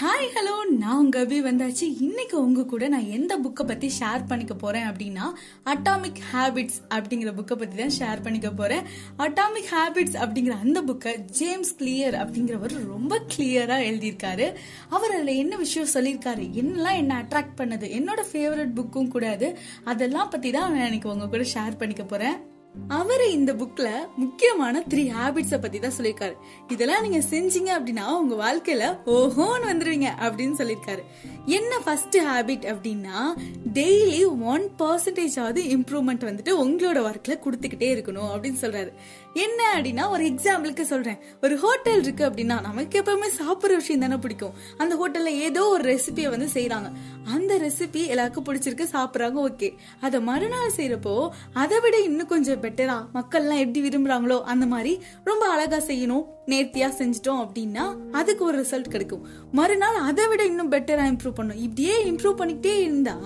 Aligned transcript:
Hi 0.00 0.26
hello 0.34 0.54
நான் 0.78 0.98
உங்கள் 0.98 1.26
அபி 1.26 1.36
வந்தாச்சு. 1.42 1.86
இன்னைக்கு 2.00 2.42
உங்கள் 2.42 2.66
கூட 2.66 2.88
நான் 2.88 3.06
எந்த 3.08 3.38
புக்கை 3.38 3.64
பற்றி 3.66 3.90
ஷேர் 4.00 4.26
பண்ணிக்க 4.28 4.54
போகிறேன் 4.54 4.86
அப்படின்னா 4.90 5.26
அட்டாமிக் 5.64 6.20
ஹேபிட்ஸ் 6.32 6.78
அப்படிங்கிற 6.88 7.30
புக்கை 7.38 7.56
பற்றி 7.56 7.76
தான் 7.76 7.94
ஷேர் 7.98 8.22
பண்ணிக்க 8.22 8.50
போகிறேன் 8.50 8.82
அட்டாமிக் 9.18 9.70
ஹேபிட்ஸ் 9.70 10.18
அப்படிங்கிற 10.22 10.56
அந்த 10.60 10.82
புக்கை 10.82 11.24
ஜேம்ஸ் 11.38 11.72
கிளியர் 11.78 12.14
அப்படிங்கிறவர் 12.14 12.74
ரொம்ப 12.86 13.22
கிளியராக 13.36 13.86
எழுதியிருக்காரு. 13.90 14.48
அவர் 14.88 15.10
அதில் 15.10 15.40
என்ன 15.44 15.56
விஷயம் 15.56 15.94
சொல்லியிருக்காரு? 15.94 16.52
என்னெல்லாம் 16.62 17.00
என்ன 17.02 17.22
அட்ராக்ட் 17.22 17.58
பண்ணது? 17.62 17.88
என்னோட 18.00 18.24
ஃபேவரட் 18.32 18.76
புக்கும் 18.80 19.08
கூட 19.08 19.30
அது. 19.30 19.58
அதெல்லாம் 19.84 20.28
பற்றி 20.28 20.50
தான் 20.50 20.72
நான் 20.72 20.84
இன்னைக்கு 20.84 21.12
உங்கள் 21.12 21.28
கூட 21.28 21.46
ஷேர் 21.54 21.78
பண்ணிக்க 21.78 22.04
போகிறேன் 22.04 22.36
அவர் 22.88 23.30
இந்த 23.30 23.52
புக்ல 23.54 23.88
முக்கியமான 24.16 24.80
த்ரீ 24.80 25.02
ஹேபிட்ஸ 25.18 25.60
பத்தி 25.60 25.78
தான் 25.78 25.96
சொல்லியிருக்காரு. 25.98 26.34
இதெல்லாம் 26.68 27.02
நீங்க 27.02 27.18
செஞ்சீங்க 27.30 27.70
அப்படின்னா 27.78 28.04
உங்க 28.18 28.34
வாழ்க்கையில 28.34 28.84
ஓஹோன்னு 29.06 29.70
வந்துருவீங்க 29.70 30.08
அப்படின்னு 30.20 30.56
சொல்லியிருக்காரு. 30.58 31.02
என்ன 31.46 31.78
ஃபர்ஸ்ட் 31.78 32.16
ஹேபிட் 32.16 32.66
அப்படின்னா 32.72 33.18
டெய்லி 33.72 34.40
ஒன் 34.42 34.70
பர்சன்டேஜ் 34.78 35.40
ஆகுது 35.40 35.62
இம்ப்ரூவ்மெண்ட் 35.62 36.26
வந்துட்டு 36.30 36.52
உங்களோட 36.64 37.00
ஒர்க்ல 37.08 37.36
கொடுத்துக்கிட்டே 37.44 37.90
இருக்கணும் 37.96 38.30
அப்படின்னு 38.34 38.58
சொல்றாரு. 38.60 38.92
என்ன 39.44 39.60
அப்படின்னா 39.74 40.04
ஒரு 40.14 40.24
எக்ஸாம்பிளுக்கு 40.24 40.84
சொல்றேன். 40.90 41.18
ஒரு 41.44 41.54
ஹோட்டல் 41.64 42.02
இருக்கு 42.04 42.24
அப்படின்னா 42.28 42.56
நமக்கு 42.68 43.00
எப்பவுமே 43.00 43.28
சாப்பிடுற 43.40 43.74
விஷயம் 43.82 44.04
தானே 44.04 44.18
பிடிக்கும். 44.24 44.54
அந்த 44.82 44.92
ஹோட்டல்ல 45.00 45.32
ஏதோ 45.46 45.62
ஒரு 45.74 45.84
ரெசிபியை 45.92 46.30
வந்து 46.34 46.48
செய்யறாங்க 46.54 46.90
அந்த 47.34 47.52
ரெசிபி 47.64 48.02
எல்லாருக்கும் 48.12 48.46
பிடிச்சிருக்கு 48.48 48.86
சாப்பிடுறாங்க 48.96 49.38
ஓகே 49.48 49.68
அதை 50.06 50.20
மறுநாள் 50.30 50.76
செய்யறப்போ 50.76 51.14
அதை 51.62 51.78
விட 51.84 51.96
இன்னும் 52.08 52.32
கொஞ்சம் 52.34 52.62
பெட்டரா 52.64 52.96
மக்கள்லாம் 53.18 53.62
எப்படி 53.64 53.82
விரும்புறாங்களோ 53.86 54.38
அந்த 54.54 54.66
மாதிரி 54.72 54.92
ரொம்ப 55.30 55.44
அழகா 55.54 55.80
செய்யணும் 55.90 56.24
நேர்த்தியா 56.52 56.88
செஞ்சிட்டோம் 56.98 57.40
அப்படின்னா 57.44 57.84
அதுக்கு 58.18 58.42
ஒரு 58.44 58.56
ரிசல்ட் 58.62 58.92
கிடைக்கும். 58.94 59.22
மறுநாள் 59.58 59.98
அதை 60.08 60.24
விட 60.30 60.42
இன்னும் 60.50 60.70
பெட்டரா 60.74 61.04
இம்ப்ரூவ் 61.12 61.38
பண்ணும் 61.38 61.62
இப்படியே 61.66 61.94
இம்ப்ரூவ் 62.10 62.36
பண்ணிக்கிட்டே 62.40 62.74
இருந்தா 62.86 63.16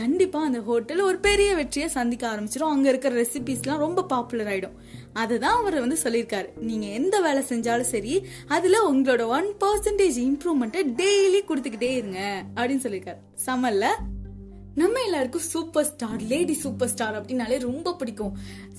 கண்டிப்பா 0.00 0.38
அந்த 0.48 0.60
ஹோட்டல் 0.68 1.02
ஒரு 1.08 1.18
பெரிய 1.26 1.50
வெற்றியை 1.54 1.88
சந்திக்க 1.98 2.24
ஆரம்பிச்சிடும் 2.32 2.74
அங்க 2.74 2.88
இருக்கிற 2.88 3.14
ரெசிபிஸ்லாம் 3.22 3.84
ரொம்ப 3.86 4.04
பாப்புலர் 4.12 4.50
ஆயிடும். 4.52 4.76
அதுதான் 5.22 5.58
அவர் 5.60 5.76
வந்து 5.82 5.96
சொல்லியிருக்காரு. 6.02 6.48
நீங்க 6.68 6.86
எந்த 6.98 7.16
வேலை 7.26 7.42
செஞ்சாலும் 7.48 7.90
சரி 7.94 8.14
அதுல 8.56 8.78
உங்களோட 8.92 9.24
ஒன் 9.36 9.48
பர்சன்டேஜ் 9.64 10.18
இம்ப்ரூவ்மெண்ட்டை 10.26 10.82
டெய்லி 11.00 11.40
கொடுத்துக்கிட்டே 11.48 11.90
இருங்க 12.00 12.20
அப்படின்னு 12.56 12.84
சொல்லியிருக்காரு. 12.86 13.20
சமல்ல 13.46 13.86
நம்ம 14.80 15.00
எல்லாருக்கும் 15.04 15.46
super 15.52 15.86
star 15.86 16.20
lady 16.32 16.54
super 16.64 16.90
star 16.92 17.16
அப்படின்னாலே 17.18 17.56
ரொம்ப 17.60 17.94
பிடிக்கும். 18.00 18.34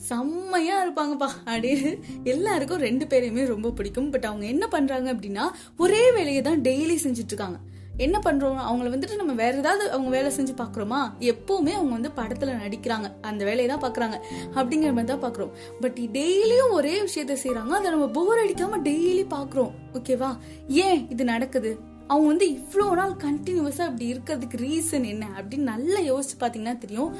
செம்மையா 0.10 0.76
இருப்பாங்கப்பா 0.84 1.28
அப்படின்னு 1.46 1.90
எல்லாருக்கும் 2.34 2.84
ரெண்டு 2.88 3.06
பேரையுமே 3.12 3.44
ரொம்ப 3.54 3.72
பிடிக்கும். 3.80 4.10
பட் 4.14 4.30
அவங்க 4.30 4.46
என்ன 4.54 4.68
பண்றாங்க 4.76 5.10
அப்படின்னா 5.14 5.48
ஒரே 5.78 6.04
வேலையை 6.18 6.42
தான் 6.42 6.62
டெய்லி 6.62 6.98
செஞ்சுட்டு 7.06 7.34
இருக்காங்க. 7.34 7.60
என்ன 8.06 8.18
பண்றோம்? 8.26 8.60
அவங்கள 8.68 8.90
வந்துட்டு 8.94 9.16
நம்ம 9.16 9.34
வேற 9.34 9.54
ஏதாவது 9.58 9.92
அவங்க 9.92 10.10
வேலை 10.10 10.30
செஞ்சு 10.36 10.54
பாக்குறோமா 10.62 11.00
எப்பவுமே 11.32 11.74
அவங்க 11.80 11.94
வந்து 11.98 12.12
படத்துல 12.20 12.54
நடிக்கிறாங்க. 12.64 13.08
அந்த 13.22 13.42
வேலையை 13.50 13.68
தான் 13.74 13.84
பாக்குறாங்க 13.86 14.18
அப்படிங்கிற 14.56 14.92
மாதிரி 14.98 15.12
தான் 15.14 15.24
பாக்குறோம் 15.26 15.54
பட் 15.82 16.00
டெய்லியும் 16.18 16.76
ஒரே 16.80 16.96
விஷயத்த 17.02 17.38
செய்யறாங்க 17.44 17.76
அதை 17.80 17.92
நம்ம 17.92 18.08
போர் 18.08 18.44
அடிக்காம 18.46 18.82
டெய்லி 18.90 19.26
பாக்குறோம் 19.36 19.72
ஓகேவா 19.94 20.32
ஏன் 20.68 21.02
இது 21.10 21.24
நடக்குது? 21.24 21.72
அவங்க 22.08 22.28
வந்து 22.28 22.48
இவ்வளோ 22.52 22.86
நாள் 22.94 23.12
கண்டினியூஸா 23.26 23.84
அப்படி 23.90 24.06
இருக்கிறதுக்கு 24.14 24.60
ரீசன் 24.62 25.06
என்ன? 25.06 25.26
அப்படின்னு 25.38 25.72
நல்லா 25.74 26.00
யோசிச்சு 26.00 26.36
பாத்தீங்கன்னா 26.40 26.78
தெரியும். 26.78 27.12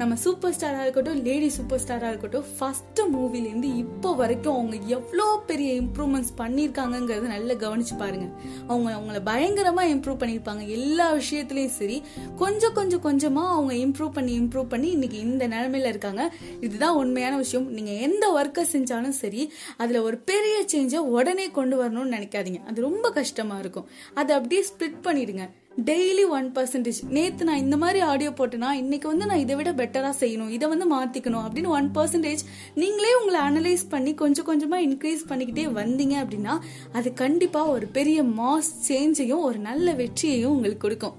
நம்ம 0.00 0.14
சூப்பர் 0.22 0.54
ஸ்டாராக 0.56 0.84
இருக்கட்டும் 0.84 1.20
லேடி 1.26 1.46
சூப்பர் 1.54 1.80
ஸ்டாராக 1.82 2.08
இருக்கட்டும் 2.12 2.48
ஃபஸ்ட்டு 2.56 3.04
மூவிலேருந்து 3.12 3.68
இப்போ 3.82 4.10
வரைக்கும் 4.20 4.56
அவங்க 4.56 4.76
எவ்வளோ 4.96 5.26
பெரிய 5.50 5.70
இம்ப்ரூவ்மெண்ட்ஸ் 5.82 6.32
பண்ணியிருக்காங்கங்கிறத 6.40 7.28
நல்லா 7.34 7.54
கவனிச்சு 7.62 7.94
பாருங்க. 8.02 8.26
அவங்க 8.68 8.88
அவங்கள 8.96 9.20
பயங்கரமாக 9.30 9.92
இம்ப்ரூவ் 9.94 10.20
பண்ணியிருப்பாங்க 10.22 10.62
எல்லா 10.78 11.06
விஷயத்துலையும் 11.20 11.74
சரி 11.78 11.98
கொஞ்சம் 12.42 12.76
கொஞ்சம் 12.78 13.04
கொஞ்சமாக 13.08 13.54
அவங்க 13.56 13.74
இம்ப்ரூவ் 13.86 14.12
பண்ணி 14.18 14.34
இம்ப்ரூவ் 14.42 14.68
பண்ணி 14.74 14.90
இன்னைக்கு 14.96 15.18
இந்த 15.28 15.44
நிலமையில 15.56 15.92
இருக்காங்க. 15.94 16.24
இதுதான் 16.60 16.98
உண்மையான 17.02 17.36
விஷயம். 17.44 17.68
நீங்கள் 17.78 18.00
எந்த 18.08 18.26
ஒர்க்கை 18.38 18.64
செஞ்சாலும் 18.76 19.18
சரி 19.22 19.44
அதில் 19.76 20.04
ஒரு 20.08 20.18
பெரிய 20.32 20.56
சேஞ்சை 20.74 21.02
உடனே 21.18 21.48
கொண்டு 21.60 21.78
வரணும்னு 21.82 22.16
நினைக்காதீங்க. 22.18 22.62
அது 22.70 22.88
ரொம்ப 22.90 23.06
கஷ்டமாக 23.20 23.62
இருக்கும். 23.66 23.88
அதை 24.14 24.32
அப்படியே 24.40 24.64
ஸ்ப்ளிட் 24.72 25.00
பண்ணிடுங்க. 25.08 25.46
டெய்லி 25.84 26.28
ஒன் 26.28 26.52
பர்சன்டேஜ் 26.52 27.00
நேத்து 27.08 27.44
நான் 27.44 27.58
இந்த 27.58 27.76
மாதிரி 27.76 28.00
ஆடியோ 28.00 28.30
போட்டேன்னா 28.30 28.70
இன்னைக்கு 28.70 29.08
வந்து 29.08 29.26
நான் 29.26 29.38
இதை 29.38 29.56
விட 29.56 29.72
பெட்டரா 29.72 30.12
செய்யணும் 30.20 30.48
இதை 30.48 30.68
வந்து 30.68 30.94
மாத்திக்கணும் 30.94 31.44
அப்படின்னு 31.46 31.66
ஒன் 31.66 31.90
பர்சன்டேஜ் 31.94 32.42
நீங்களே 32.74 33.14
உங்களை 33.14 33.40
அனலைஸ் 33.40 33.88
பண்ணி 33.88 34.14
கொஞ்சம் 34.14 34.46
கொஞ்சமா 34.46 34.76
இன்க்ரீஸ் 34.76 35.22
பண்ணிக்கிட்டே 35.28 35.72
வந்தீங்க 35.72 36.24
அப்படின்னா 36.24 36.58
அது 36.92 37.12
கண்டிப்பா 37.12 37.66
ஒரு 37.66 37.86
பெரிய 37.86 38.22
மாஸ் 38.22 38.70
சேஞ்சையும் 38.88 39.40
ஒரு 39.40 39.58
நல்ல 39.58 39.92
வெற்றியையும் 39.92 40.52
உங்களுக்கு 40.52 40.80
கொடுக்கும். 40.80 41.16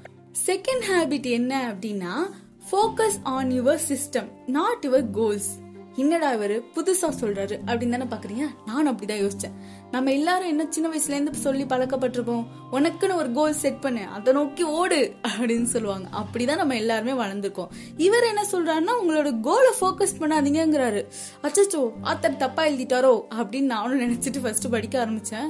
செகண்ட் 0.47 0.85
ஹேபிட் 0.91 1.29
என்ன 1.29 1.73
அப்படின்னா 1.73 2.29
focus 2.71 3.19
on 3.23 3.51
your 3.51 3.79
system 3.87 4.27
not 4.45 4.85
your 4.85 5.11
goals 5.11 5.59
என்னடா 5.97 6.33
இவரு? 6.33 6.61
புதுசா 6.75 7.11
சொல்றாரு. 7.21 7.57
அப்படின்னு 7.65 7.97
தானே 7.97 8.03
பாக்குறீங்க? 8.03 8.47
நான் 8.65 8.87
அப்படிதான் 8.87 9.29
யோசிச்சேன். 9.29 9.51
நம்ம 9.91 10.11
எல்லாரும் 10.11 10.47
என்ன 10.47 10.65
சின்ன 10.69 10.89
வயசுல 10.89 11.09
இருந்து 11.09 11.33
சொல்லி 11.33 11.63
பழக்கப்பட்டிருப்போம். 11.63 12.45
உனக்குன்னு 12.71 13.15
ஒரு 13.15 13.31
கோல் 13.31 13.53
செட் 13.53 13.81
பண்ணு. 13.81 14.05
அதை 14.07 14.33
நோக்கி 14.33 14.63
ஓடு 14.63 15.13
அப்படின்னு 15.27 15.63
சொல்லுவாங்க. 15.63 16.07
அப்படிதான் 16.17 16.55
நம்ம 16.55 16.75
எல்லாருமே 16.75 17.23
வளர்ந்துருக்கோம். 17.23 17.67
இவர் 17.97 18.23
என்ன 18.23 18.45
சொல்றாருன்னா 18.51 18.93
உங்களோட 19.03 19.39
கோலை 19.39 19.73
ஃபோக்கஸ் 19.81 20.21
பண்ணாதீங்கிறாரு 20.21 21.05
அச்சச்சோ 21.43 21.91
ஆத்தர் 22.03 22.37
தப்பா 22.37 22.65
எழுதிட்டாரோ? 22.65 23.21
அப்படின்னு 23.29 23.61
நானும் 23.61 24.01
நினைச்சிட்டு 24.01 24.41
ஃபர்ஸ்ட் 24.41 24.69
படிக்க 24.69 25.05
ஆரம்பிச்சேன். 25.05 25.49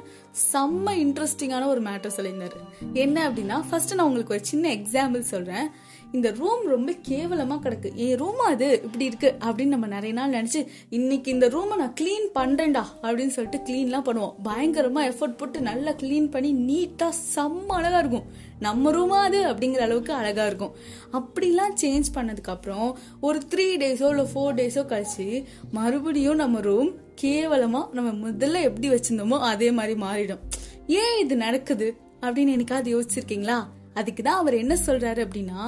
செம்ம 0.53 0.85
இன்ட்ரெஸ்டிங்கான 0.85 1.65
ஒரு 1.65 1.81
மேட்டர் 1.81 2.11
சொல்லியிருந்தாரு. 2.17 2.57
என்ன 2.93 3.29
அப்படின்னா 3.29 3.63
ஃபர்ஸ்ட் 3.69 3.93
நான் 3.93 4.05
உங்களுக்கு 4.05 4.33
ஒரு 4.33 4.45
சின்ன 4.45 4.69
எக்ஸாம்பிள் 4.69 5.19
சொல்றேன். 5.19 5.69
இந்த 6.11 6.31
ரூம் 6.31 6.63
ரொம்ப 6.65 6.91
கேவலமா 7.07 7.55
கிடக்கு. 7.63 7.93
என் 7.93 8.17
ரூம் 8.17 8.39
அது 8.39 8.81
இப்படி 8.83 9.05
இருக்கு. 9.05 9.35
அப்படின்னு 9.39 9.65
நம்ம 9.65 9.87
நிறைய 9.87 10.13
நாள் 10.13 10.31
நினைச்சு 10.31 10.67
இன்னைக்கு 10.89 11.31
இந்த 11.31 11.47
ரூமை 11.47 11.75
நான் 11.75 11.93
கிளீன் 12.01 12.27
பண்றேன்டா 12.35 12.83
அப்படின்னு 13.01 13.27
சொல்லிட்டு 13.27 13.73
கிளீன்லாம் 13.73 14.07
பண்ணுவோம். 14.07 14.35
பயங்கரமா 14.43 15.01
எஃபர்ட் 15.11 15.37
போட்டு 15.37 15.61
நல்லா 15.61 15.91
கிளீன் 15.91 16.31
பண்ணி 16.31 16.51
நீட்டா 16.53 17.09
செம்ம 17.35 17.65
அழகா 17.67 17.97
இருக்கும். 17.97 18.23
நம்ம 18.59 18.91
ரூமா 18.91 19.19
அது 19.23 19.45
அப்படிங்கிற 19.45 19.77
அளவுக்கு 19.77 20.13
அழகா 20.13 20.45
இருக்கும். 20.45 20.75
அப்படிலாம் 21.11 21.75
சேஞ்ச் 21.81 22.03
பண்ணதுக்கு 22.13 22.53
அப்புறம் 22.55 22.97
ஒரு 23.19 23.41
த்ரீ 23.55 23.67
டேஸோ 23.77 24.09
இல்ல 24.09 24.23
ஃபோர் 24.33 24.57
டேஸோ 24.61 24.85
கழிச்சு 24.93 25.43
மறுபடியும் 25.71 26.35
நம்ம 26.35 26.59
ரூம் 26.59 26.91
கேவலமா 27.21 27.83
நம்ம 27.91 28.29
முதல்ல 28.29 28.61
எப்படி 28.61 28.89
வச்சிருந்தோமோ 28.89 29.39
அதே 29.39 29.71
மாதிரி 29.71 29.99
மாறிடும். 30.01 30.39
ஏன் 30.87 31.19
இது 31.19 31.35
நடக்குது? 31.35 31.97
அப்படின்னு 32.21 32.53
எனக்காவது 32.57 32.89
யோசிச்சிருக்கீங்களா? 32.95 33.63
அதுக்கு 33.97 34.23
தான் 34.23 34.39
அவர் 34.41 34.53
என்ன 34.53 34.73
சொல்றாரு 34.85 35.21
அப்படின்னா 35.27 35.61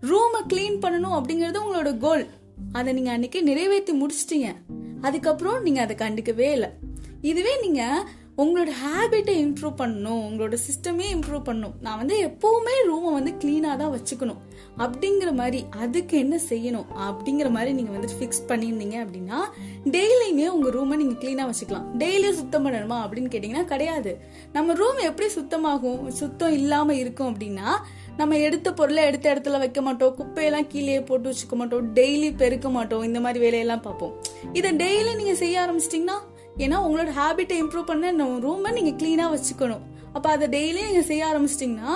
ரூமை 0.00 0.40
கிளீன் 0.48 0.78
பண்ணணும் 0.84 1.16
அப்படிங்கிறது 1.18 1.58
உங்களோட 1.64 1.90
கோல் 1.98 2.24
அதை 2.72 2.90
நீங்க 2.92 3.10
அன்னைக்கு 3.10 3.42
நிறைவேற்றி 3.42 3.92
முடிச்சிட்டீங்க. 4.00 4.48
அதுக்கப்புறம் 5.00 5.62
நீங்க 5.62 5.80
அதை 5.80 5.94
கண்டுக்கவே 5.96 6.48
இல்லை. 6.52 6.70
இதுவே 7.20 7.54
நீங்க 7.60 7.82
உங்களோட 8.40 8.70
ஹேபிட்டை 8.82 9.32
இம்ப்ரூவ் 9.44 9.74
பண்ணணும் 9.80 10.20
உங்களோட 10.26 10.56
சிஸ்டமே 10.66 11.06
இம்ப்ரூவ் 11.14 11.42
பண்ணணும். 11.48 11.74
நான் 11.84 11.98
வந்து 12.02 12.14
எப்போவுமே 12.28 12.74
ரூமை 12.90 13.10
வந்து 13.16 13.32
கிளீனாக 13.42 13.76
தான் 13.80 13.92
வச்சுக்கணும். 13.96 14.38
அப்படிங்கிற 14.84 15.30
மாதிரி 15.40 15.58
அதுக்கு 15.82 16.14
என்ன 16.24 16.36
செய்யணும்? 16.50 16.86
அப்படிங்கிற 17.06 17.48
மாதிரி 17.56 17.72
நீங்கள் 17.78 17.96
வந்து 17.96 18.10
ஃபிக்ஸ் 18.18 18.42
பண்ணியிருந்தீங்க 18.50 18.96
அப்படின்னா 19.04 19.40
டெய்லியுமே 19.96 20.46
உங்கள் 20.54 20.74
ரூமை 20.78 20.98
நீங்கள் 21.02 21.20
க்ளீனாக 21.24 21.46
வச்சுக்கலாம். 21.50 21.86
டெய்லியும் 22.02 22.38
சுத்தம் 22.40 22.64
பண்ணணுமா 22.66 22.98
அப்படின்னு 23.04 23.32
கேட்டிங்கன்னா 23.34 23.66
கிடையாது. 23.74 24.14
நம்ம 24.56 24.78
ரூம் 24.82 25.02
எப்படி 25.10 25.28
சுத்தமாகும் 25.38 26.02
சுத்தம் 26.22 26.56
இல்லாமல் 26.60 27.00
இருக்கும் 27.04 27.30
அப்படின்னா 27.32 27.68
நம்ம 28.16 28.38
எடுத்த 28.46 28.68
பொருளை 28.78 29.04
எடுத்த 29.10 29.26
இடத்துல 29.34 29.58
வைக்க 29.60 29.80
மாட்டோம் 29.84 30.16
குப்பையெல்லாம் 30.18 30.70
கீழே 30.72 30.98
போட்டு 31.10 31.28
வச்சுக்க 31.30 31.54
மாட்டோம் 31.60 31.86
டெய்லி 31.98 32.28
பெருக்க 32.42 32.68
மாட்டோம் 32.78 33.06
இந்த 33.10 33.20
மாதிரி 33.20 33.40
வேலையெல்லாம் 33.44 33.86
பார்ப்போம். 33.86 34.12
இதை 34.58 34.70
டெய்லி 34.82 35.12
நீங்கள் 35.22 35.40
செய்ய 35.44 35.64
ஆரம்பிச்சிட்டிங்கன்னா 35.64 36.18
ஏன்னா 36.56 36.78
உங்களோட 36.86 37.10
ஹேபிட்டை 37.20 37.56
இம்ப்ரூவ் 37.62 37.90
பண்ண 37.90 38.12
நம்ம 38.12 38.38
ரூமை 38.46 38.72
நீங்கள் 38.72 38.96
க்ளீனாக 39.00 39.34
வச்சுக்கணும். 39.34 39.82
அப்போ 40.12 40.30
அதை 40.30 40.46
டெய்லியும் 40.48 40.90
நீங்கள் 40.90 41.08
செய்ய 41.10 41.30
ஆரம்பிச்சிட்டிங்கன்னா 41.30 41.92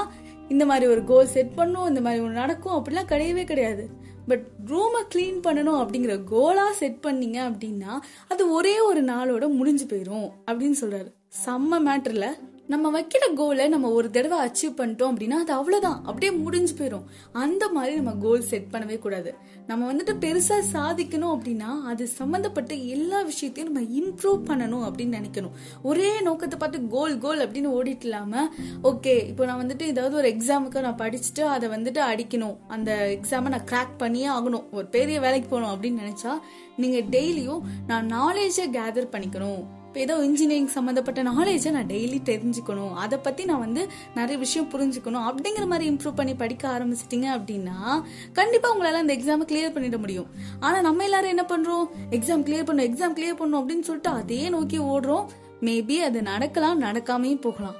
இந்த 0.48 0.64
மாதிரி 0.66 0.86
ஒரு 0.92 1.04
கோல் 1.04 1.32
செட் 1.36 1.54
பண்ணும் 1.54 1.86
இந்த 1.86 2.00
மாதிரி 2.00 2.22
ஒன்று 2.24 2.40
நடக்கும் 2.42 2.76
அப்படிலாம் 2.78 3.10
கிடையவே 3.12 3.44
கிடையாது. 3.44 3.84
பட் 4.30 4.44
ரூமை 4.70 5.00
க்ளீன் 5.14 5.40
பண்ணணும் 5.46 5.80
அப்படிங்கிற 5.82 6.14
கோலாக 6.30 6.70
செட் 6.70 7.00
பண்ணீங்க 7.06 7.38
அப்படின்னா 7.48 7.92
அது 8.28 8.52
ஒரே 8.52 8.80
ஒரு 8.80 9.02
நாளோட 9.02 9.48
முடிஞ்சு 9.58 9.84
போயிடும் 9.84 10.28
அப்படின்னு 10.50 10.78
சொல்கிறாரு 10.82 11.10
செம்ம 11.44 11.80
மேட்டரில் 11.88 12.30
நம்ம 12.72 12.90
வைக்கிற 12.94 13.24
கோலை 13.34 13.64
நம்ம 13.68 13.90
ஒரு 13.96 14.08
தடவை 14.10 14.38
அச்சீவ் 14.44 14.72
பண்ணிட்டோம் 14.78 15.10
அப்படின்னா 15.12 15.36
அது 15.42 15.52
அவ்வளோதான் 15.58 15.98
அப்படியே 16.08 16.30
முடிஞ்சு 16.32 16.74
போயிடும் 16.78 17.04
அந்த 17.44 17.64
மாதிரி 17.68 17.92
நம்ம 17.98 18.12
கோல் 18.24 18.42
செட் 18.50 18.66
பண்ணவே 18.72 18.96
கூடாது. 19.04 19.30
நம்ம 19.66 19.82
வந்துட்டு 19.92 20.14
பெருசாக 20.24 20.64
சாதிக்கணும் 20.72 21.34
அப்படின்னா 21.36 21.70
அது 21.92 22.06
சம்மந்தப்பட்ட 22.16 22.74
எல்லா 22.96 23.20
விஷயத்தையும் 23.30 23.70
நம்ம 23.72 23.88
இம்ப்ரூவ் 24.00 24.40
பண்ணணும் 24.50 24.84
அப்படின்னு 24.88 25.18
நினைக்கணும். 25.20 25.54
ஒரே 25.82 26.10
நோக்கத்தை 26.20 26.58
பார்த்து 26.58 26.86
கோல் 26.96 27.16
கோல் 27.18 27.44
அப்படின்னு 27.46 27.72
ஓடிட்டு 27.78 28.08
இல்லாமல் 28.10 28.50
ஓகே 28.82 29.14
இப்போ 29.28 29.46
நான் 29.50 29.62
வந்துட்டு 29.62 29.86
ஏதாவது 29.94 30.16
ஒரு 30.16 30.30
எக்ஸாமுக்கு 30.34 30.84
நான் 30.88 31.00
படிச்சுட்டு 31.04 31.44
அதை 31.54 31.68
வந்துட்டு 31.68 32.02
அடிக்கணும். 32.10 32.56
அந்த 32.68 33.18
எக்ஸாமை 33.20 33.48
நான் 33.56 33.68
கிராக் 33.72 33.96
பண்ணியே 33.98 34.28
ஆகணும். 34.28 34.68
ஒரு 34.72 34.86
பெரிய 34.98 35.16
வேலைக்கு 35.20 35.48
போகணும் 35.48 35.74
அப்படின்னு 35.74 36.04
நினச்சா 36.04 36.34
நீங்கள் 36.82 37.08
டெய்லியும் 37.16 37.64
நான் 37.86 38.06
நாலேஜை 38.18 38.64
கேதர் 38.78 39.12
பண்ணிக்கணும். 39.16 39.64
இப்போ 39.96 40.06
ஏதோ 40.08 40.16
இன்ஜினியரிங் 40.28 40.72
சம்மந்தப்பட்ட 40.74 41.20
நாலேஜை 41.28 41.70
நான் 41.76 41.86
டெய்லி 41.92 42.18
தெரிஞ்சுக்கணும். 42.30 42.90
அதை 43.02 43.16
பற்றி 43.26 43.42
நான் 43.50 43.62
வந்து 43.62 43.82
நிறைய 44.18 44.36
விஷயம் 44.42 44.68
புரிஞ்சுக்கணும். 44.72 45.24
அப்படிங்கிற 45.28 45.64
மாதிரி 45.70 45.84
இம்ப்ரூவ் 45.92 46.18
பண்ணி 46.18 46.34
படிக்க 46.42 46.64
ஆரம்பிச்சிட்டிங்க 46.72 47.28
அப்படின்னா 47.36 47.76
கண்டிப்பாக 48.38 48.74
உங்களால் 48.74 49.00
அந்த 49.02 49.14
எக்ஸாமை 49.18 49.46
கிளியர் 49.52 49.74
பண்ணிட 49.76 50.00
முடியும். 50.02 50.28
ஆனால் 50.60 50.86
நம்ம 50.88 51.06
எல்லாரும் 51.08 51.34
என்ன 51.34 51.46
பண்ணுறோம் 51.54 51.88
எக்ஸாம் 52.18 52.46
கிளியர் 52.48 52.68
பண்ணும் 52.70 52.88
எக்ஸாம் 52.90 53.16
கிளியர் 53.20 53.40
பண்ணும் 53.40 53.60
அப்படின்னு 53.62 53.88
சொல்லிட்டு 53.88 54.12
அதே 54.20 54.42
நோக்கி 54.56 54.80
ஓடுறோம். 54.92 55.26
மேபி 55.68 55.98
அது 56.10 56.28
நடக்கலாம் 56.32 56.84
நடக்காமையும் 56.86 57.44
போகலாம். 57.48 57.76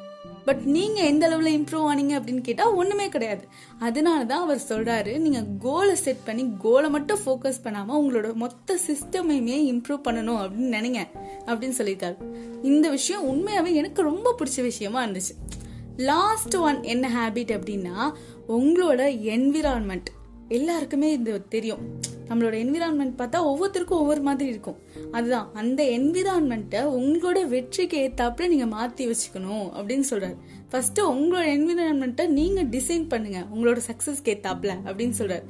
பட் 0.47 0.63
நீங்கள் 0.75 1.05
எந்த 1.05 1.27
அளவில் 1.27 1.57
இம்ப்ரூவ் 1.61 1.87
ஆனீங்க 1.91 2.15
அப்படின்னு 2.19 2.41
கேட்டால் 2.41 2.75
ஒன்றுமே 2.81 3.09
கிடையாது. 3.09 3.45
அதனால 3.79 4.25
தான் 4.25 4.43
அவர் 4.43 4.61
சொல்கிறாரு 4.69 5.13
நீங்கள் 5.19 5.47
கோலை 5.59 5.95
செட் 5.95 6.25
பண்ணி 6.25 6.45
கோலை 6.59 6.91
மட்டும் 6.91 7.19
ஃபோக்கஸ் 7.25 7.63
பண்ணாமல் 7.63 7.99
உங்களோட 8.03 8.33
மொத்த 8.35 8.79
சிஸ்டமையுமே 8.87 9.57
இம்ப்ரூவ் 9.73 10.07
பண்ணணும் 10.09 10.41
அப்படின்னு 10.43 10.75
நினைங்க 10.77 11.03
அப்படின்னு 11.47 11.79
சொல்லியிருக்காரு 11.81 12.17
இந்த 12.63 12.87
விஷயம் 12.91 13.29
உண்மையாகவே 13.29 13.75
எனக்கு 13.75 14.03
ரொம்ப 14.03 14.35
பிடிச்ச 14.39 14.63
விஷயமா 14.63 15.05
இருந்துச்சு. 15.05 15.35
லாஸ்ட் 15.97 16.57
ஒன் 16.57 16.83
என்ன 16.83 17.09
ஹேபிட் 17.09 17.55
அப்படின்னா 17.59 17.97
உங்களோட 18.49 19.03
என்விரான்மெண்ட் 19.35 20.11
எல்லாருக்குமே 20.49 21.13
இது 21.13 21.49
தெரியும். 21.49 22.15
நம்மளோட 22.29 22.55
என்விரான்மெண்ட் 22.65 23.15
பார்த்தா 23.19 23.39
ஒவ்வொருத்தருக்கும் 23.51 24.03
ஒவ்வொரு 24.03 24.21
மாதிரி 24.21 24.51
இருக்கும். 24.51 24.79
அதுதான் 25.13 25.51
அந்த 25.55 25.83
என்விரான்மெண்ட்டை 25.85 26.83
உங்களோட 26.99 27.49
வெற்றிக்கு 27.49 27.99
ஏற்றாப்புல 28.05 28.49
நீங்கள் 28.49 28.73
மாற்றி 28.77 29.07
வச்சுக்கணும் 29.09 29.67
அப்படின்னு 29.79 30.07
சொல்கிறார் 30.13 30.37
ஃபஸ்ட்டு 30.71 31.09
உங்களோட 31.13 31.47
என்விரான்மெண்ட்டை 31.57 32.27
நீங்கள் 32.27 32.67
டிசைன் 32.67 33.09
பண்ணுங்கள் 33.13 33.49
உங்களோட 33.55 33.81
சக்சஸ்க்கு 33.89 34.33
ஏற்றாப்புல 34.35 34.75
அப்படின்னு 34.85 35.19
சொல்கிறார் 35.21 35.47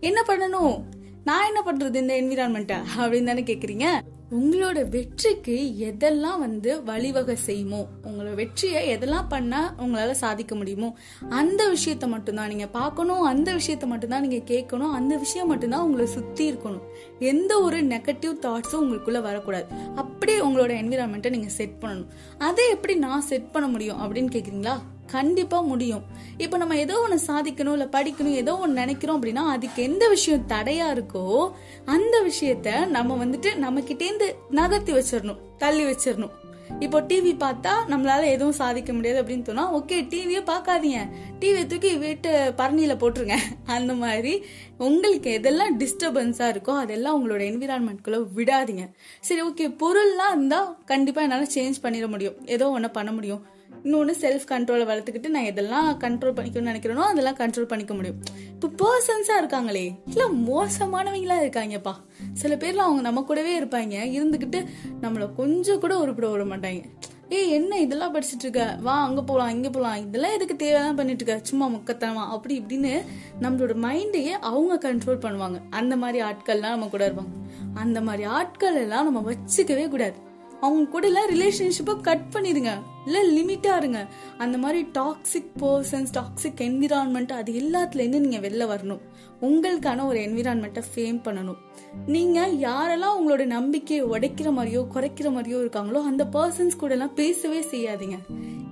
என்ன 0.00 0.20
பண்ணணும்? 0.28 0.76
நான் 1.24 1.46
என்ன 1.46 1.60
பண்ணுறது 1.66 1.94
இந்த 1.94 2.14
என்விரான்மெண்ட்டை 2.22 2.78
அப்படின்னு 2.98 3.24
தானே 3.24 3.42
கேட்குறீங்க 3.42 3.86
உங்களோட 4.30 4.88
வெற்றிக்கு 4.88 5.74
எதெல்லாம் 5.80 6.38
வந்து 6.38 6.82
வழிவகை 6.82 7.36
செய்யுமோ 7.36 7.86
உங்களோட 8.04 8.34
வெற்றியை 8.34 8.96
எதெல்லாம் 8.96 9.24
பண்ணா 9.28 9.74
உங்களால 9.78 10.10
சாதிக்க 10.10 10.54
முடியுமோ 10.54 10.96
அந்த 11.28 11.72
விஷயத்த 11.72 12.06
மட்டும்தான் 12.06 12.48
நீங்க 12.48 12.66
பார்க்கணும் 12.66 13.20
அந்த 13.20 13.52
விஷயத்த 13.52 13.86
மட்டும்தான் 13.86 14.26
நீங்க 14.26 14.54
கேட்கணும் 14.54 14.90
அந்த 14.90 15.16
விஷயம் 15.16 15.46
மட்டும்தான் 15.46 15.80
உங்களை 15.80 16.06
சுத்தி 16.06 16.52
இருக்கணும். 16.52 16.82
எந்த 17.18 17.60
ஒரு 17.60 17.82
நெகட்டிவ் 17.84 18.34
தாட்ஸும் 18.42 18.80
உங்களுக்குள்ள 18.80 19.20
வரக்கூடாது. 19.20 19.66
அப்படியே 19.94 20.38
உங்களோட 20.38 20.72
என்விரான்மெண்ட்டை 20.82 21.30
நீங்க 21.30 21.48
செட் 21.48 21.74
பண்ணணும். 21.80 22.06
அதை 22.38 22.70
எப்படி 22.70 22.94
நான் 22.94 23.20
செட் 23.20 23.50
பண்ண 23.50 23.68
முடியும் 23.68 24.00
அப்படின்னு 24.00 24.28
கேக்குறீங்களா? 24.36 24.78
கண்டிப்பா 25.06 25.60
முடியும். 25.60 26.04
இப்போ 26.38 26.56
நம்ம 26.56 26.76
ஏதோ 26.76 27.00
ஒன்று 27.00 27.18
சாதிக்கணும் 27.26 27.72
இல்லை 27.72 27.88
படிக்கணும் 27.96 28.38
ஏதோ 28.42 28.56
ஒன்று 28.56 28.80
நினைக்கிறோம் 28.80 29.22
அப்படின்னா 29.22 29.44
அதுக்கு 29.54 29.82
எந்த 29.82 30.08
விஷயம் 30.08 30.46
தடையா 30.48 30.86
இருக்கோ 30.96 31.50
அந்த 31.84 32.30
விஷயத்த 32.30 32.86
நம்ம 32.86 33.24
வந்துட்டு 33.24 33.56
நம்ம 33.56 33.80
கிட்டேந்து 33.80 34.28
நகர்த்தி 34.50 34.92
வச்சிடணும் 34.92 35.42
தள்ளி 35.58 35.84
வச்சிடணும். 35.84 36.34
இப்போ 36.80 37.00
டிவி 37.00 37.32
பார்த்தா 37.42 37.72
நம்மளால 37.88 38.22
எதுவும் 38.24 38.56
சாதிக்க 38.60 38.92
முடியாது 38.92 39.22
அப்படின்னு 39.22 39.42
சொன்னா 39.42 39.74
ஓகே 39.78 39.96
டிவியே 40.12 40.40
பார்க்காதீங்க. 40.50 41.00
டிவியை 41.40 41.66
தூக்கி 41.66 41.90
வீட்டு 41.96 42.54
பரணியில 42.58 42.94
போட்டுருங்க. 43.02 43.36
அந்த 43.64 43.94
மாதிரி 43.94 44.44
உங்களுக்கு 44.78 45.30
எதெல்லாம் 45.38 45.74
டிஸ்டர்பன்ஸா 45.82 46.48
இருக்கோ 46.54 46.74
அதெல்லாம் 46.84 47.16
உங்களோட 47.18 47.42
என்விரான்மெண்ட்குள்ள 47.50 48.20
விடாதீங்க. 48.38 48.86
சரி 49.20 49.42
ஓகே 49.42 49.66
பொருள்லாம் 49.82 50.34
இருந்தா 50.36 50.78
கண்டிப்பா 50.92 51.22
என்னால 51.22 51.46
சேஞ்ச் 51.54 51.82
பண்ணிட 51.82 52.08
முடியும். 52.08 52.46
ஏதோ 52.46 52.70
ஒன்று 52.70 52.90
பண்ண 52.90 53.12
முடியும். 53.12 53.44
இன்னொன்று 53.82 54.16
செல்ஃப் 54.20 54.52
கண்ட்ரோலை 54.52 54.84
வளர்த்துக்கிட்டு 54.84 55.28
நான் 55.28 55.44
எதெல்லாம் 55.44 56.02
கண்ட்ரோல் 56.02 56.36
பண்ணிக்கணும்னு 56.38 56.70
நினைக்கிறேனோ 56.70 57.04
அதெல்லாம் 57.10 57.36
கண்ட்ரோல் 57.36 57.62
பண்ணிக்க 57.62 57.94
முடியும். 57.94 58.20
இப்போ 58.60 58.68
பர்சன்ஸாக 58.68 59.42
இருக்காங்களே 59.42 59.98
இல்லை 60.06 60.26
மோசமானவங்களா 60.48 61.36
இருக்காங்கப்பா. 61.44 61.92
சில 62.32 62.56
பேர்லாம் 62.56 62.86
அவங்க 62.86 63.00
நம்ம 63.00 63.22
கூடவே 63.22 63.60
இருப்பாங்க. 63.60 63.94
இருந்துக்கிட்டு 64.18 64.66
நம்மளை 65.02 65.34
கொஞ்சம் 65.34 65.80
கூட 65.80 65.98
உருப்பிட 65.98 66.28
விட 66.28 66.44
மாட்டாங்க. 66.44 66.82
ஏய் 67.28 67.50
என்ன 67.50 67.78
இதெல்லாம் 67.78 68.14
படிச்சுட்டு 68.14 68.38
இருக்க? 68.38 68.76
வா 68.80 69.02
அங்க 69.02 69.22
போலாம் 69.22 69.48
இங்க 69.48 69.70
போலாம். 69.70 69.96
இதெல்லாம் 69.96 70.32
எதுக்கு 70.32 70.56
தேவைதான் 70.56 70.94
பண்ணிட்டு 70.94 71.24
இருக்க? 71.24 71.46
சும்மா 71.46 71.68
முக்கத்தனமா 71.68 72.26
அப்படி 72.28 72.60
இப்படின்னு 72.60 73.02
நம்மளோட 73.42 73.74
மைண்டையே 73.82 74.30
அவங்க 74.30 74.92
கண்ட்ரோல் 74.92 75.24
பண்ணுவாங்க. 75.24 75.60
அந்த 75.70 75.96
மாதிரி 75.96 76.24
ஆட்கள்லாம் 76.24 76.72
நம்ம 76.74 76.86
கூட 76.86 77.08
இருப்பாங்க. 77.08 77.32
அந்த 77.74 78.00
மாதிரி 78.00 78.24
ஆட்கள் 78.24 78.74
எல்லாம் 78.74 79.12
நம்ம 79.12 79.32
வச்சுக்கவே 79.32 79.88
கூடாது. 79.88 80.32
அவங்க 80.64 80.84
கூட 80.90 81.04
எல்லாம் 81.06 81.30
ரிலேஷன்ஷிப்பை 81.30 81.94
கட் 82.00 82.26
பண்ணிடுங்க 82.32 82.72
இல்ல 83.06 83.18
லிமிட்டா 83.36 83.72
இருங்க. 83.76 84.00
அந்த 84.38 84.56
மாதிரி 84.58 84.80
டாக்ஸிக் 84.98 85.50
பர்சன்ஸ் 85.60 86.12
டாக்ஸிக் 86.18 86.62
என்விரான்மெண்ட் 86.66 87.32
அது 87.32 87.52
எல்லாத்துலேருந்து 87.52 88.22
நீங்க 88.24 88.38
வெளில 88.48 88.68
வரணும். 88.72 89.02
உங்களுக்கான 89.40 90.06
ஒரு 90.06 90.18
என்விரான்மெண்ட்டை 90.20 90.82
ஃபேம் 90.94 91.20
பண்ணணும். 91.26 91.60
நீங்க 92.06 92.46
யாரெல்லாம் 92.68 93.16
உங்களோட 93.18 93.44
நம்பிக்கையை 93.46 94.04
உடைக்கிற 94.06 94.50
மாதிரியோ 94.58 94.82
குறைக்கிற 94.94 95.30
மாதிரியோ 95.36 95.58
இருக்காங்களோ 95.64 96.00
அந்த 96.02 96.24
பர்சன்ஸ் 96.32 96.76
கூட 96.76 96.92
எல்லாம் 96.92 97.14
பேசவே 97.14 97.60
செய்யாதீங்க. 97.72 98.18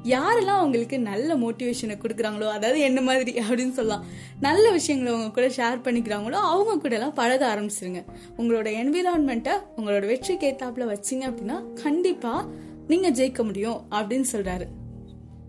யாரெல்லாம் 0.04 0.60
அவங்களுக்கு 0.62 0.98
நல்ல 0.98 1.36
மோட்டிவேஷனை 1.36 1.96
கொடுக்குறாங்களோ 2.02 2.48
அதாவது 2.48 2.80
என்ன 2.80 3.00
மாதிரி 3.00 3.32
அப்படின்னு 3.32 3.70
சொல்லலாம். 3.70 4.04
நல்ல 4.40 4.70
விஷயங்களை 4.70 5.18
அவங்க 5.18 5.30
கூட 5.30 5.46
ஷேர் 5.48 5.84
பண்ணிக்கிறாங்களோ 5.86 6.38
அவங்க 6.52 6.78
கூட 6.78 6.94
எல்லாம் 6.94 7.14
பழக 7.14 7.54
ஆரம்பிச்சிருங்க. 7.54 8.02
உங்களோட 8.38 8.68
என்விரான்மெண்ட்டை 8.82 9.52
உங்களோட 9.76 10.06
வெற்றிக்கு 10.06 10.48
ஏத்தாப்புல 10.50 10.86
வச்சிங்க 10.94 11.26
அப்படின்னா 11.30 11.72
கண்டிப்பா 11.82 12.46
நீங்க 12.86 13.10
ஜெயிக்க 13.10 13.44
முடியும் 13.44 13.80
அப்படின்னு 13.90 14.24
சொல்றாரு. 14.32 14.66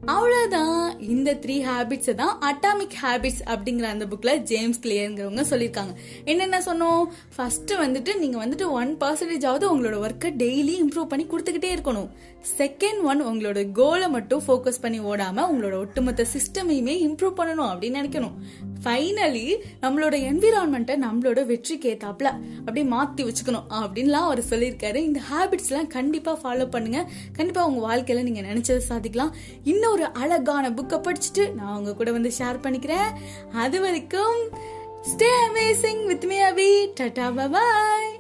அவ்வளவுதான். 0.06 1.00
இந்த 1.00 1.34
த்ரீ 1.34 1.56
ஹேபிட்ஸ் 1.70 2.14
தான் 2.14 2.40
அட்டாமிக் 2.40 2.96
ஹேபிட்ஸ் 3.02 3.42
அப்படிங்கிற 3.46 3.82
அந்த 3.82 4.06
புக்ல 4.06 4.38
ஜேம்ஸ் 4.38 4.80
கிளியருங்கிறவங்க 4.80 5.44
சொல்லியிருக்காங்க. 5.50 5.94
என்னென்ன 6.26 6.60
சொன்னோம்? 6.60 7.04
ஃபர்ஸ்ட் 7.36 7.74
வந்துட்டு 7.74 8.18
நீங்க 8.18 8.46
வந்துட்டு 8.46 8.70
ஒன் 8.70 8.96
பர்சன்டேஜ் 9.00 9.46
ஆகுது 9.46 9.78
உங்களோட 9.78 10.10
ஒர்க்கை 10.10 10.34
டெய்லி 10.38 10.76
இம்ப்ரூவ் 10.84 11.06
பண்ணி 11.06 11.26
கொடுத்துக்கிட்டே 11.26 11.76
இருக்கணும். 11.76 12.10
செகண்ட் 12.58 13.02
ஒன் 13.04 13.26
உங்களோட 13.26 13.72
கோலை 13.72 14.10
மட்டும் 14.10 14.42
ஃபோக்கஸ் 14.48 14.82
பண்ணி 14.82 15.00
ஓடாம 15.00 15.46
உங்களோட 15.54 15.78
ஒட்டுமொத்த 15.78 16.26
சிஸ்டமையுமே 16.34 16.96
இம்ப்ரூவ் 17.08 17.38
பண்ணணும் 17.38 17.72
அப்படின்னு 17.72 18.00
நினைக்கணும். 18.02 18.34
ஃபைனலி 18.84 19.46
நம்மளோட 19.82 20.16
என்விரான்மெண்ட்டை 20.30 20.96
நம்மளோட 21.06 21.46
வெற்றிக்கு 21.46 21.90
ஏத்தாப்ல 21.94 22.30
அப்படியே 22.58 22.86
மாற்றி 22.86 23.24
வச்சுக்கணும் 23.24 23.68
அப்படின்லாம் 23.82 24.28
அவர் 24.28 24.42
சொல்லியிருக்காரு. 24.50 24.96
இந்த 24.96 25.22
ஹேபிட்ஸ்லாம் 25.32 25.88
கண்டிப்பாக 25.88 26.38
ஃபாலோ 26.42 26.70
பண்ணுங்க. 26.70 27.02
கண்டிப்பாக 27.34 27.68
உங்கள் 27.68 27.88
வாழ்க்கையில் 27.90 28.26
நீங்கள் 28.30 28.50
நினைச்சதை 28.52 28.84
சாதிக்கலாம். 28.92 29.34
இன்னொரு 29.64 30.06
அழகான 30.24 30.70
புக்கை 30.70 31.00
படிச்சுட்டு 31.08 31.54
நான் 31.54 31.76
உங்கள் 31.78 32.00
கூட 32.02 32.12
வந்து 32.12 32.32
ஷேர் 32.40 32.64
பண்ணிக்கிறேன். 32.66 33.12
அது 33.66 33.80
வரைக்கும் 33.82 34.40
stay 35.12 35.32
amazing 35.48 36.04
with 36.06 36.24
me 36.24 36.40
Abi. 36.52 36.72
Tata 37.00 37.50
bye 37.56 38.13